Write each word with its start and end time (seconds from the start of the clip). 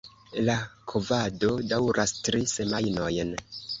La 0.45 0.53
kovado 0.93 1.51
daŭras 1.73 2.15
tri 2.29 2.41
semajnojn. 2.55 3.37